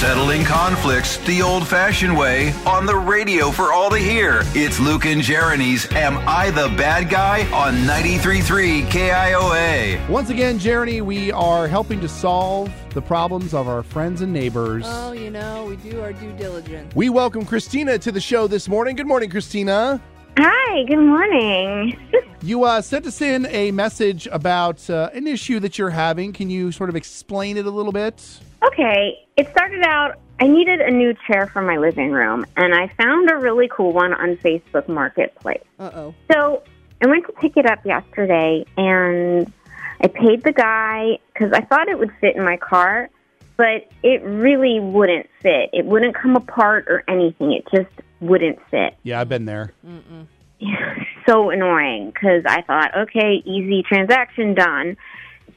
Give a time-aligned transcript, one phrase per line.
[0.00, 4.40] Settling conflicts the old fashioned way on the radio for all to hear.
[4.54, 10.08] It's Luke and Jeremy's Am I the Bad Guy on 93.3 KIOA.
[10.08, 14.84] Once again, Jeremy, we are helping to solve the problems of our friends and neighbors.
[14.86, 16.94] Oh, you know, we do our due diligence.
[16.96, 18.96] We welcome Christina to the show this morning.
[18.96, 20.00] Good morning, Christina.
[20.38, 21.98] Hi, good morning.
[22.42, 26.32] You uh, sent us in a message about uh, an issue that you're having.
[26.32, 28.40] Can you sort of explain it a little bit?
[28.64, 32.88] Okay, it started out I needed a new chair for my living room, and I
[32.88, 35.62] found a really cool one on Facebook Marketplace.
[35.78, 36.14] Uh oh.
[36.32, 36.62] So
[37.02, 39.52] I went to pick it up yesterday, and
[40.00, 43.10] I paid the guy because I thought it would fit in my car,
[43.58, 45.68] but it really wouldn't fit.
[45.74, 47.52] It wouldn't come apart or anything.
[47.52, 48.96] It just wouldn't fit.
[49.02, 49.74] Yeah, I've been there.
[49.86, 50.26] Mm-mm.
[51.26, 54.96] so annoying because I thought, okay, easy transaction done.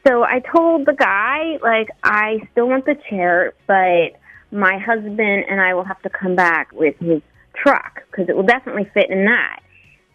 [0.06, 4.20] So I told the guy, like, I still want the chair, but
[4.52, 7.22] my husband and I will have to come back with his
[7.56, 9.62] truck because it will definitely fit in that.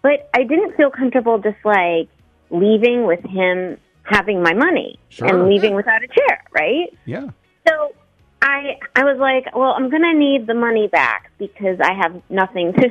[0.02, 2.08] But I didn't feel comfortable just like
[2.50, 5.26] leaving with him having my money Sure.
[5.28, 6.96] and leaving without a chair, right?
[7.04, 7.28] Yeah.
[7.66, 7.92] So
[8.40, 12.22] I I was like, well, I'm going to need the money back because I have
[12.30, 12.88] nothing to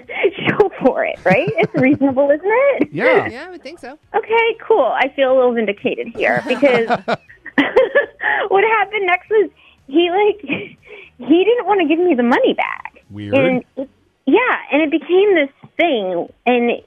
[0.84, 1.50] for it, right?
[1.58, 2.90] It's reasonable, isn't it?
[2.98, 3.28] Yeah.
[3.28, 3.98] Yeah, I would think so.
[4.16, 4.86] Okay, cool.
[4.86, 6.88] I feel a little vindicated here because
[8.48, 9.50] what happened next was
[9.88, 13.04] he like he didn't want to give me the money back.
[13.10, 13.34] Weird.
[13.34, 13.90] And it,
[14.26, 16.86] yeah, and it became this thing and it,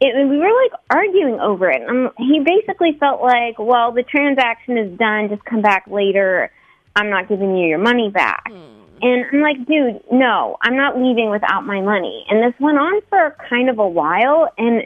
[0.00, 1.88] it, we were like arguing over it.
[1.88, 5.28] Um, he basically felt like, well, the transaction is done.
[5.28, 6.50] Just come back later.
[6.94, 8.50] I'm not giving you your money back.
[9.02, 12.24] And I'm like, dude, no, I'm not leaving without my money.
[12.30, 14.82] And this went on for kind of a while, and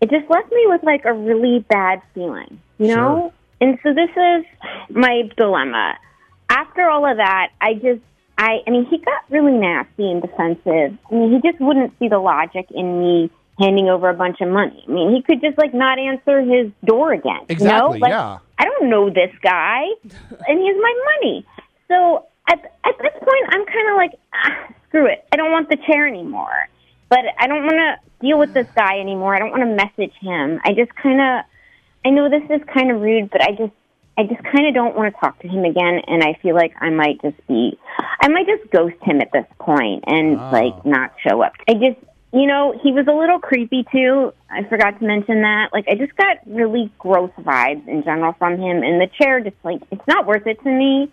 [0.00, 3.32] it just left me with like a really bad feeling, you know?
[3.60, 4.44] And so this is
[4.90, 5.94] my dilemma.
[6.50, 8.00] After all of that, I just,
[8.36, 10.98] I, I mean, he got really nasty and defensive.
[11.10, 14.48] I mean, he just wouldn't see the logic in me handing over a bunch of
[14.48, 14.84] money.
[14.88, 17.46] I mean, he could just like not answer his door again.
[17.48, 17.92] you know?
[17.92, 18.38] Exactly, Like, yeah.
[18.58, 21.46] I don't know this guy, and he has my money.
[21.86, 22.31] So at at this
[23.32, 25.24] point, I'm kind of like, ah, screw it.
[25.32, 26.68] I don't want the chair anymore.
[27.08, 29.34] But I don't want to deal with this guy anymore.
[29.34, 30.60] I don't want to message him.
[30.64, 31.44] I just kind of,
[32.04, 33.72] I know this is kind of rude, but I just,
[34.16, 36.00] I just kind of don't want to talk to him again.
[36.06, 37.78] And I feel like I might just be,
[38.20, 40.50] I might just ghost him at this point and Oh.
[40.52, 41.52] like not show up.
[41.68, 41.98] I just,
[42.32, 44.32] you know, he was a little creepy too.
[44.50, 45.68] I forgot to mention that.
[45.74, 49.56] Like, I just got really gross vibes in general from him, and the chair just
[49.64, 51.10] like it's not worth it to me.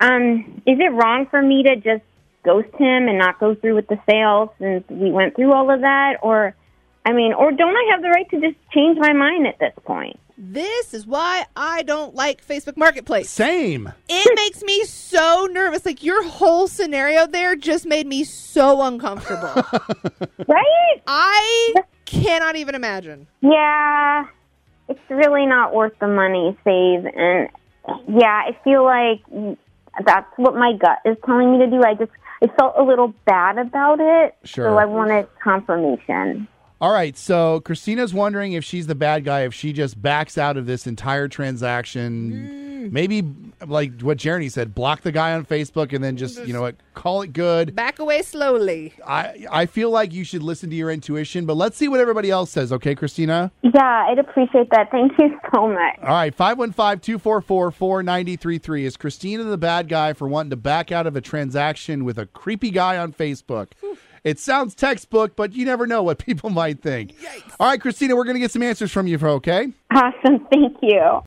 [0.00, 2.04] Um, is it wrong for me to just
[2.44, 5.80] ghost him and not go through with the sale since we went through all of
[5.80, 6.54] that, or?
[7.04, 9.72] I mean, or don't I have the right to just change my mind at this
[9.84, 10.18] point?
[10.38, 13.30] This is why I don't like Facebook Marketplace.
[13.30, 13.90] Same.
[14.08, 15.86] It makes me so nervous.
[15.86, 19.62] Like your whole scenario there just made me so uncomfortable.
[20.48, 21.02] Right?
[21.08, 21.74] I
[22.04, 23.26] cannot even imagine.
[23.40, 24.26] Yeah,
[24.88, 27.48] it's really not worth the money save, and
[28.08, 29.22] yeah, I feel like
[30.04, 31.82] that's what my gut is telling me to do.
[31.82, 32.10] I just
[32.42, 34.66] I felt a little bad about it, Sure.
[34.70, 36.48] so I wanted confirmation.
[36.80, 40.58] All right, so Christina's wondering if she's the bad guy, if she just backs out
[40.58, 42.32] of this entire transaction.
[42.88, 42.92] Mm.
[42.92, 43.22] Maybe,
[43.66, 46.76] like what Jeremy said, block the guy on Facebook and then just, you know what,
[46.94, 47.74] call it good.
[47.74, 48.94] Back away slowly.
[49.06, 52.30] I, I feel like you should listen to your intuition, but let's see what everybody
[52.30, 53.50] else says, okay, Christina?
[53.62, 54.90] Yeah, I'd appreciate that.
[54.90, 55.98] Thank you so much.
[56.02, 58.84] All right, 515 244 4933.
[58.84, 62.26] Is Christina the bad guy for wanting to back out of a transaction with a
[62.26, 63.68] creepy guy on Facebook?
[64.26, 67.14] It sounds textbook, but you never know what people might think.
[67.60, 69.72] All right, Christina, we're going to get some answers from you, okay?
[69.94, 71.00] Awesome, thank you.